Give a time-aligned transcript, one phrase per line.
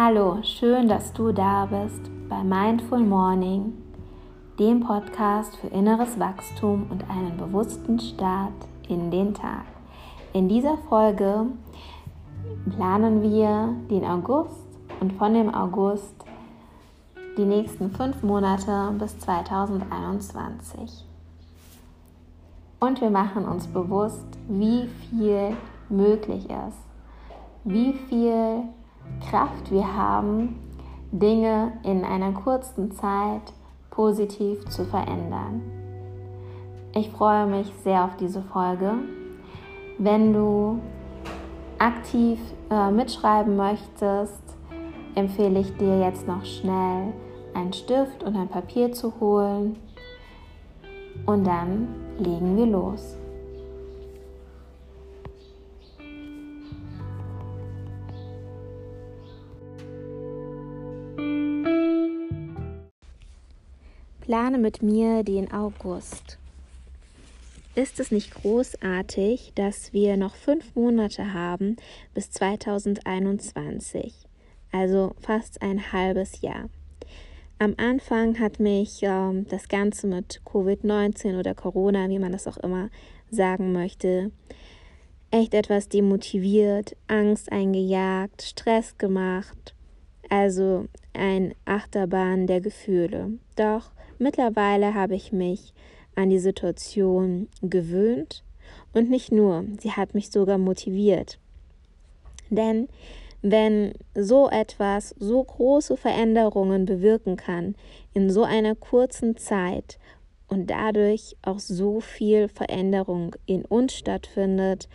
[0.00, 3.72] Hallo, schön, dass du da bist bei Mindful Morning,
[4.56, 8.52] dem Podcast für inneres Wachstum und einen bewussten Start
[8.88, 9.64] in den Tag.
[10.32, 11.46] In dieser Folge
[12.76, 14.68] planen wir den August
[15.00, 16.14] und von dem August
[17.36, 21.04] die nächsten fünf Monate bis 2021.
[22.78, 25.56] Und wir machen uns bewusst, wie viel
[25.88, 26.86] möglich ist,
[27.64, 28.62] wie viel
[29.30, 30.58] Kraft wir haben,
[31.10, 33.52] Dinge in einer kurzen Zeit
[33.90, 35.62] positiv zu verändern.
[36.94, 38.94] Ich freue mich sehr auf diese Folge.
[39.98, 40.80] Wenn du
[41.78, 42.38] aktiv
[42.70, 44.42] äh, mitschreiben möchtest,
[45.14, 47.12] empfehle ich dir jetzt noch schnell
[47.54, 49.76] einen Stift und ein Papier zu holen
[51.26, 51.88] und dann
[52.18, 53.16] legen wir los.
[64.28, 66.36] Plane mit mir den August.
[67.74, 71.76] Ist es nicht großartig, dass wir noch fünf Monate haben
[72.12, 74.12] bis 2021,
[74.70, 76.68] also fast ein halbes Jahr?
[77.58, 82.58] Am Anfang hat mich ähm, das Ganze mit Covid-19 oder Corona, wie man das auch
[82.58, 82.90] immer
[83.30, 84.30] sagen möchte,
[85.30, 89.74] echt etwas demotiviert, Angst eingejagt, Stress gemacht.
[90.28, 90.86] Also
[91.18, 93.32] ein Achterbahn der Gefühle.
[93.56, 95.72] Doch Mittlerweile habe ich mich
[96.16, 98.42] an die Situation gewöhnt
[98.92, 101.38] und nicht nur, sie hat mich sogar motiviert.
[102.50, 102.88] Denn
[103.40, 107.76] wenn so etwas so große Veränderungen bewirken kann
[108.12, 109.98] in so einer kurzen Zeit
[110.48, 114.88] und dadurch auch so viel Veränderung in uns stattfindet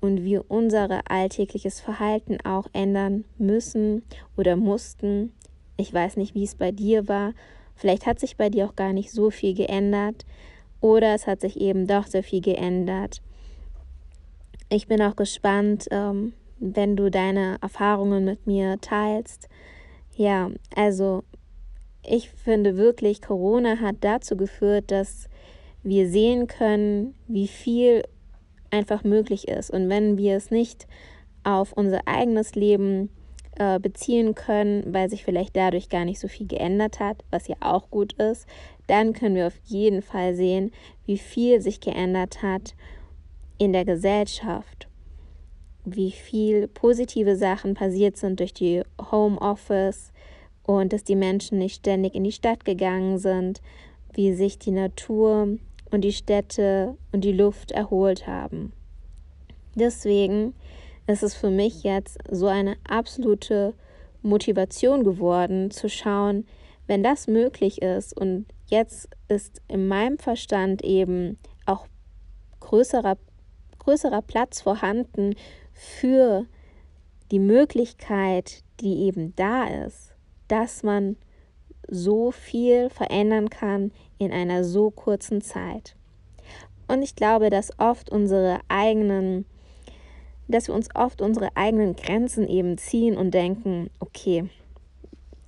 [0.00, 4.04] und wir unser alltägliches Verhalten auch ändern müssen
[4.36, 5.32] oder mussten.
[5.78, 7.32] Ich weiß nicht, wie es bei dir war,
[7.78, 10.26] Vielleicht hat sich bei dir auch gar nicht so viel geändert
[10.80, 13.22] oder es hat sich eben doch sehr viel geändert.
[14.68, 19.48] Ich bin auch gespannt, ähm, wenn du deine Erfahrungen mit mir teilst.
[20.16, 21.22] Ja, also
[22.04, 25.28] ich finde wirklich, Corona hat dazu geführt, dass
[25.84, 28.02] wir sehen können, wie viel
[28.72, 29.70] einfach möglich ist.
[29.70, 30.88] Und wenn wir es nicht
[31.44, 33.10] auf unser eigenes Leben
[33.56, 37.56] äh, beziehen können, weil sich vielleicht dadurch gar nicht so viel geändert hat, was ja
[37.60, 38.46] auch gut ist,
[38.86, 40.72] dann können wir auf jeden Fall sehen,
[41.06, 42.74] wie viel sich geändert hat
[43.58, 44.88] in der Gesellschaft,
[45.84, 50.12] wie viel positive Sachen passiert sind durch die Homeoffice
[50.62, 53.60] und dass die Menschen nicht ständig in die Stadt gegangen sind,
[54.14, 55.58] wie sich die Natur
[55.90, 58.72] und die Städte und die Luft erholt haben.
[59.74, 60.54] Deswegen
[61.08, 63.72] es ist für mich jetzt so eine absolute
[64.20, 66.46] Motivation geworden, zu schauen,
[66.86, 71.86] wenn das möglich ist und jetzt ist in meinem Verstand eben auch
[72.60, 73.16] größerer,
[73.78, 75.34] größerer Platz vorhanden
[75.72, 76.44] für
[77.30, 80.14] die Möglichkeit, die eben da ist,
[80.48, 81.16] dass man
[81.88, 85.96] so viel verändern kann in einer so kurzen Zeit.
[86.86, 89.46] Und ich glaube, dass oft unsere eigenen
[90.48, 94.48] dass wir uns oft unsere eigenen Grenzen eben ziehen und denken, okay,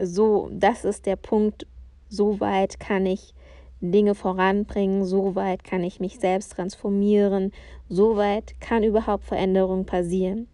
[0.00, 1.66] so, das ist der Punkt,
[2.08, 3.34] so weit kann ich
[3.80, 7.52] Dinge voranbringen, so weit kann ich mich selbst transformieren,
[7.88, 10.46] so weit kann überhaupt Veränderung passieren.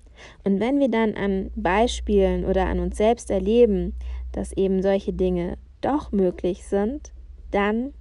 [0.44, 3.94] Und wenn wir dann an Beispielen oder an uns selbst erleben,
[4.32, 7.12] dass eben solche Dinge doch möglich sind,
[7.50, 7.93] dann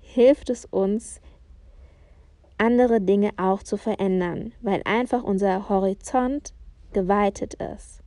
[0.00, 1.20] hilft es uns,
[2.60, 6.52] andere Dinge auch zu verändern, weil einfach unser Horizont
[6.92, 8.02] geweitet ist.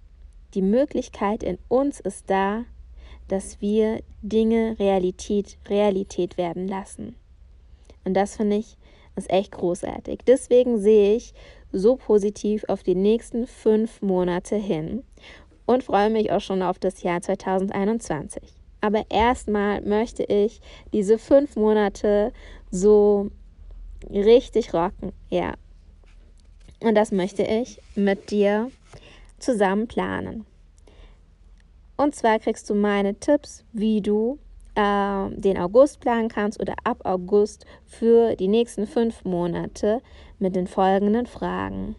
[0.54, 2.66] Die Möglichkeit in uns ist da,
[3.28, 7.16] dass wir Dinge Realität, Realität werden lassen.
[8.06, 8.78] Und das finde ich
[9.16, 10.22] ist echt großartig.
[10.26, 11.34] Deswegen sehe ich
[11.72, 15.04] so positiv auf die nächsten fünf Monate hin
[15.66, 18.42] und freue mich auch schon auf das Jahr 2021.
[18.82, 20.62] Aber erstmal möchte ich
[20.92, 22.34] diese fünf Monate
[22.70, 23.30] so
[24.12, 25.54] richtig rocken, ja.
[26.80, 28.70] Und das möchte ich mit dir
[29.40, 30.46] zusammen planen.
[31.98, 34.40] Und zwar kriegst du meine Tipps, wie du
[34.76, 40.02] äh, den August planen kannst oder ab August für die nächsten fünf Monate
[40.40, 41.96] mit den folgenden Fragen.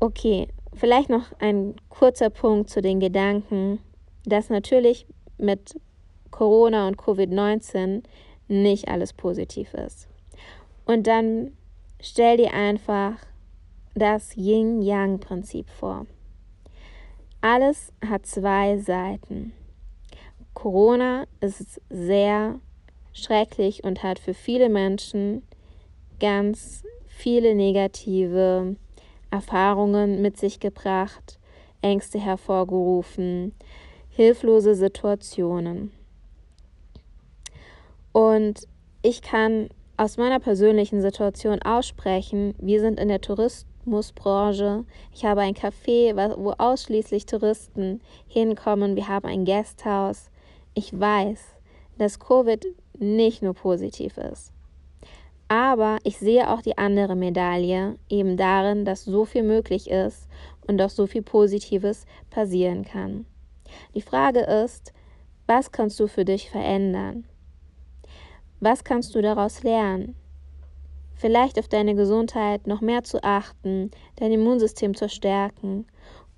[0.00, 3.78] Okay, vielleicht noch ein kurzer Punkt zu den Gedanken,
[4.24, 5.06] dass natürlich
[5.38, 5.80] mit
[6.32, 8.02] Corona und Covid-19
[8.48, 10.08] nicht alles positiv ist.
[10.84, 11.52] Und dann
[12.00, 13.14] stell dir einfach
[13.94, 16.06] das Yin-Yang-Prinzip vor.
[17.40, 19.52] alles hat zwei Seiten.
[20.54, 22.60] Corona ist sehr
[23.12, 25.42] schrecklich und hat für viele Menschen
[26.20, 28.76] ganz viele negative
[29.30, 31.38] Erfahrungen mit sich gebracht,
[31.82, 33.54] Ängste hervorgerufen,
[34.08, 35.92] hilflose Situationen.
[38.12, 38.68] Und
[39.02, 44.84] ich kann aus meiner persönlichen Situation aussprechen, wir sind in der Tourismusbranche.
[45.12, 48.96] Ich habe ein Café, wo ausschließlich Touristen hinkommen.
[48.96, 50.30] Wir haben ein Gasthaus.
[50.74, 51.40] Ich weiß,
[51.98, 52.66] dass Covid
[52.98, 54.52] nicht nur positiv ist.
[55.48, 60.26] Aber ich sehe auch die andere Medaille, eben darin, dass so viel möglich ist
[60.66, 63.26] und auch so viel Positives passieren kann.
[63.94, 64.92] Die Frage ist,
[65.46, 67.24] was kannst du für dich verändern?
[68.64, 70.14] Was kannst du daraus lernen?
[71.16, 75.84] Vielleicht auf deine Gesundheit noch mehr zu achten, dein Immunsystem zu stärken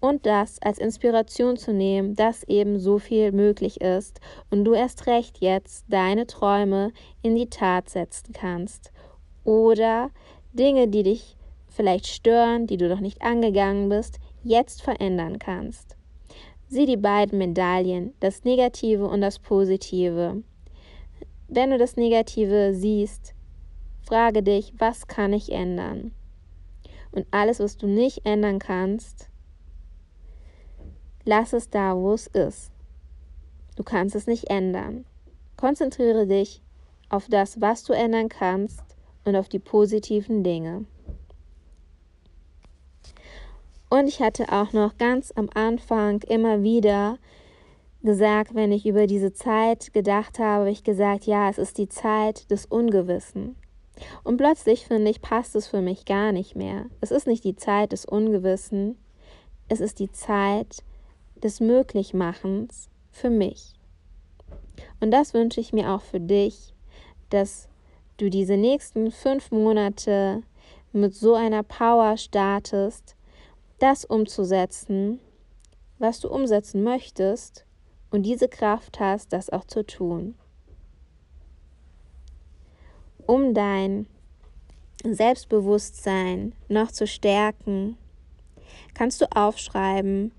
[0.00, 5.06] und das als Inspiration zu nehmen, dass eben so viel möglich ist und du erst
[5.06, 8.91] recht jetzt deine Träume in die Tat setzen kannst
[9.44, 10.09] oder
[10.55, 11.37] Dinge, die dich
[11.69, 15.99] vielleicht stören, die du noch nicht angegangen bist, jetzt verändern kannst.
[16.69, 20.43] Sieh die beiden Medaillen, das Negative und das Positive.
[21.55, 23.33] Wenn du das Negative siehst,
[24.03, 26.11] frage dich, was kann ich ändern?
[27.12, 29.29] Und alles, was du nicht ändern kannst,
[31.25, 32.73] lass es da, wo es ist.
[33.77, 35.05] Du kannst es nicht ändern.
[35.56, 36.61] Konzentriere dich
[37.09, 38.83] auf das, was du ändern kannst
[39.25, 40.87] und auf die positiven Dinge.
[43.91, 47.21] Und ich hatte auch noch ganz am Anfang immer wieder
[48.05, 51.89] gesagt, wenn ich über diese Zeit gedacht habe, habe ich gesagt, ja, es ist die
[51.89, 53.56] Zeit des Ungewissen.
[54.23, 56.87] Und plötzlich finde ich, passt es für mich gar nicht mehr.
[57.01, 58.97] Es ist nicht die Zeit des Ungewissen,
[59.69, 60.85] es ist die Zeit
[61.43, 63.73] des Möglichmachens für mich.
[65.00, 66.75] Und das wünsche ich mir auch für dich,
[67.31, 67.69] dass
[68.19, 70.43] du diese nächsten fünf Monate
[70.93, 73.17] mit so einer Power startest,
[73.79, 75.21] das umzusetzen,
[75.99, 77.63] was du umsetzen möchtest
[78.14, 80.37] und diese Kraft hast, das auch zu tun.
[83.26, 84.06] Um dein
[85.05, 87.96] Selbstbewusstsein noch zu stärken,
[88.94, 90.31] kannst du aufschreiben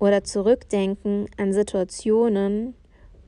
[0.00, 2.74] oder zurückdenken an Situationen,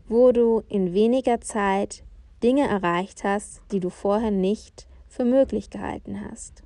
[0.09, 2.03] wo du in weniger Zeit
[2.43, 6.65] Dinge erreicht hast, die du vorher nicht für möglich gehalten hast.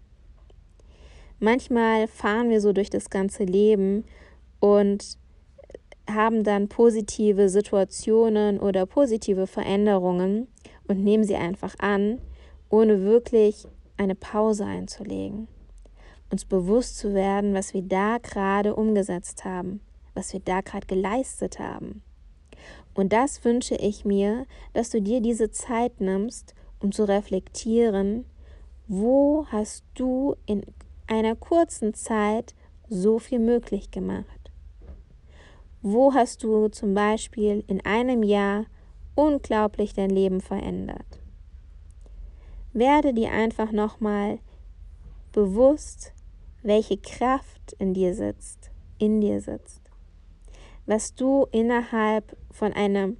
[1.38, 4.06] Manchmal fahren wir so durch das ganze Leben
[4.58, 5.18] und
[6.08, 10.48] haben dann positive Situationen oder positive Veränderungen
[10.86, 12.20] und nehmen sie einfach an,
[12.68, 13.66] ohne wirklich
[13.96, 15.48] eine Pause einzulegen.
[16.30, 19.80] Uns bewusst zu werden, was wir da gerade umgesetzt haben,
[20.14, 22.02] was wir da gerade geleistet haben.
[22.94, 28.24] Und das wünsche ich mir, dass du dir diese Zeit nimmst, um zu reflektieren,
[28.88, 30.62] wo hast du in
[31.06, 32.54] einer kurzen Zeit
[32.88, 34.37] so viel möglich gemacht.
[35.82, 38.66] Wo hast du zum Beispiel in einem Jahr
[39.14, 41.20] unglaublich dein Leben verändert?
[42.72, 44.40] Werde dir einfach nochmal
[45.32, 46.12] bewusst,
[46.62, 49.82] welche Kraft in dir sitzt, in dir sitzt.
[50.86, 53.18] Was du innerhalb von einem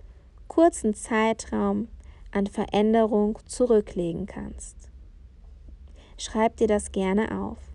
[0.49, 1.87] kurzen Zeitraum
[2.33, 4.91] an Veränderung zurücklegen kannst.
[6.17, 7.68] Schreib dir das gerne auf.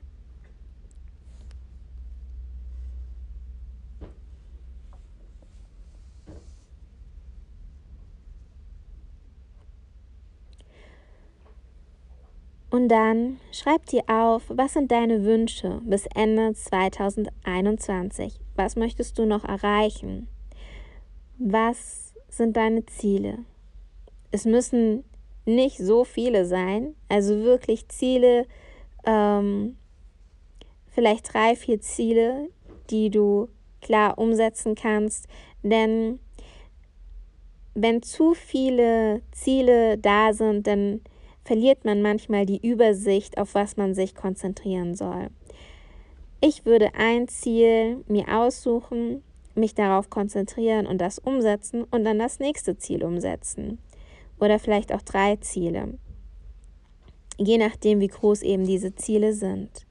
[12.73, 18.39] Und dann schreib dir auf, was sind deine Wünsche bis Ende 2021?
[18.55, 20.27] Was möchtest du noch erreichen?
[21.37, 23.45] Was sind deine Ziele?
[24.31, 25.03] Es müssen
[25.45, 28.47] nicht so viele sein, also wirklich Ziele,
[29.05, 29.77] ähm,
[30.87, 32.49] vielleicht drei, vier Ziele,
[32.89, 33.49] die du
[33.83, 35.27] klar umsetzen kannst,
[35.61, 36.17] denn
[37.75, 41.01] wenn zu viele Ziele da sind, dann
[41.43, 45.29] verliert man manchmal die Übersicht, auf was man sich konzentrieren soll.
[46.41, 49.23] Ich würde ein Ziel mir aussuchen,
[49.55, 53.77] mich darauf konzentrieren und das umsetzen und dann das nächste Ziel umsetzen.
[54.39, 55.97] Oder vielleicht auch drei Ziele.
[57.37, 59.85] Je nachdem, wie groß eben diese Ziele sind.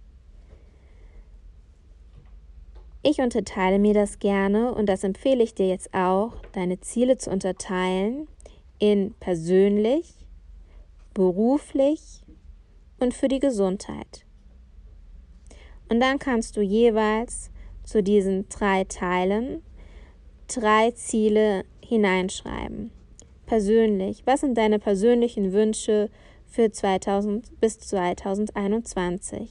[3.04, 7.30] Ich unterteile mir das gerne und das empfehle ich dir jetzt auch, deine Ziele zu
[7.30, 8.28] unterteilen
[8.78, 10.14] in persönlich,
[11.14, 12.24] beruflich
[12.98, 14.24] und für die Gesundheit.
[15.88, 17.50] Und dann kannst du jeweils
[17.84, 19.62] zu diesen drei Teilen
[20.56, 22.90] drei Ziele hineinschreiben.
[23.46, 26.10] Persönlich, was sind deine persönlichen Wünsche
[26.46, 29.50] für 2000 bis 2021?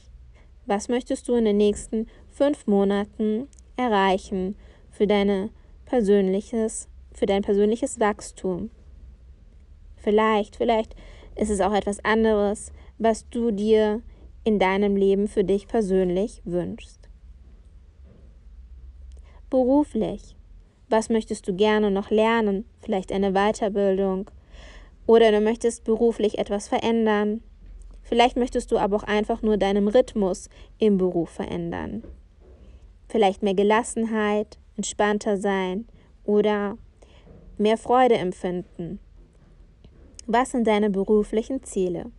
[0.66, 4.56] Was möchtest du in den nächsten fünf Monaten erreichen
[4.92, 5.50] für deine
[5.86, 8.70] persönliches, für dein persönliches Wachstum?
[9.98, 10.96] Vielleicht, vielleicht
[11.36, 14.02] ist es auch etwas anderes, was du dir
[14.44, 17.10] in deinem Leben für dich persönlich wünschst.
[19.50, 20.36] Beruflich.
[20.90, 22.66] Was möchtest du gerne noch lernen?
[22.80, 24.30] Vielleicht eine Weiterbildung.
[25.08, 27.42] Oder du möchtest beruflich etwas verändern.
[28.02, 32.04] Vielleicht möchtest du aber auch einfach nur deinen Rhythmus im Beruf verändern.
[33.08, 35.86] Vielleicht mehr Gelassenheit, entspannter sein
[36.24, 36.78] oder
[37.58, 39.00] mehr Freude empfinden.
[40.34, 42.10] Was sind deine beruflichen Ziele?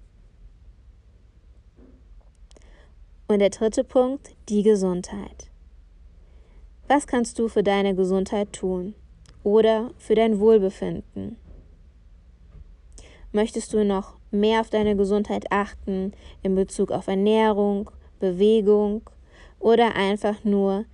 [3.27, 5.49] Und der dritte Punkt, die Gesundheit.
[6.89, 8.95] Was kannst du für deine Gesundheit tun
[9.45, 11.39] oder für dein Wohlbefinden?
[13.33, 17.91] Möchtest du noch mehr auf deine Gesundheit achten in Bezug auf Ernährung,
[18.21, 19.09] Bewegung
[19.59, 20.85] oder einfach nur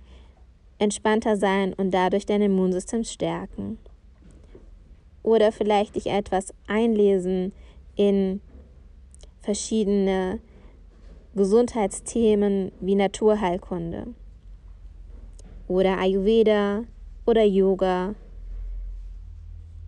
[0.77, 3.77] entspannter sein und dadurch dein Immunsystem stärken?
[5.23, 7.51] Oder vielleicht dich etwas einlesen
[7.95, 8.41] in
[9.41, 10.39] verschiedene
[11.35, 14.07] Gesundheitsthemen wie Naturheilkunde
[15.67, 16.83] oder Ayurveda
[17.25, 18.15] oder Yoga.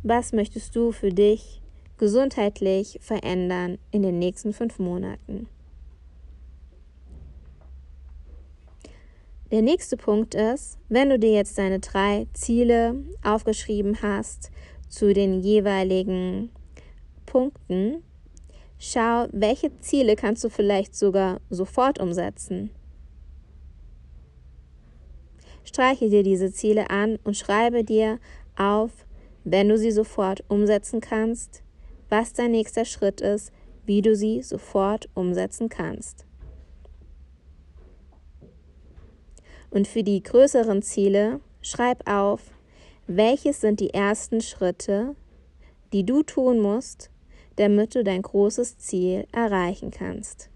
[0.03, 1.61] Was möchtest du für dich
[1.97, 5.47] gesundheitlich verändern in den nächsten fünf Monaten?
[9.51, 14.49] Der nächste Punkt ist, wenn du dir jetzt deine drei Ziele aufgeschrieben hast
[14.91, 16.51] zu den jeweiligen
[17.25, 18.03] Punkten,
[18.77, 22.71] schau, welche Ziele kannst du vielleicht sogar sofort umsetzen.
[25.63, 28.19] Streiche dir diese Ziele an und schreibe dir
[28.57, 28.91] auf,
[29.45, 31.63] wenn du sie sofort umsetzen kannst,
[32.09, 33.53] was dein nächster Schritt ist,
[33.85, 36.25] wie du sie sofort umsetzen kannst.
[39.69, 42.51] Und für die größeren Ziele schreib auf,
[43.07, 45.15] welches sind die ersten Schritte,
[45.93, 47.09] die du tun musst,
[47.57, 50.49] damit du dein großes Ziel erreichen kannst.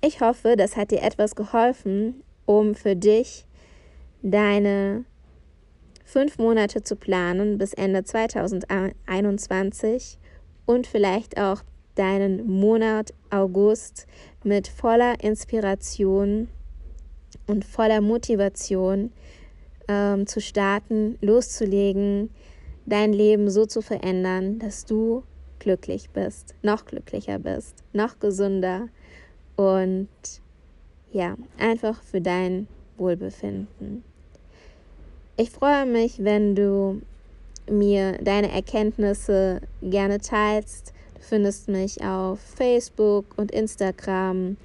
[0.00, 3.44] Ich hoffe, das hat dir etwas geholfen, um für dich
[4.22, 5.04] deine
[6.04, 10.18] fünf Monate zu planen bis Ende 2021
[10.66, 11.62] und vielleicht auch
[11.96, 14.06] deinen Monat August
[14.44, 16.48] mit voller Inspiration
[17.48, 19.10] und voller Motivation
[19.88, 22.30] ähm, zu starten, loszulegen,
[22.86, 25.24] dein Leben so zu verändern, dass du
[25.58, 28.88] glücklich bist, noch glücklicher bist, noch gesünder
[29.56, 30.08] und
[31.10, 34.04] ja, einfach für dein Wohlbefinden.
[35.36, 37.00] Ich freue mich, wenn du
[37.70, 40.92] mir deine Erkenntnisse gerne teilst.
[41.14, 44.56] Du findest mich auf Facebook und Instagram.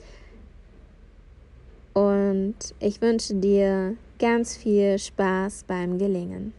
[1.93, 6.53] Und ich wünsche dir ganz viel Spaß beim Gelingen.